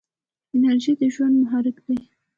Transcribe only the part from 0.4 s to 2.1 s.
انرژي د ژوند محرک دی.